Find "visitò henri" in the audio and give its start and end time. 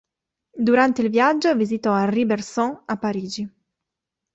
1.55-2.25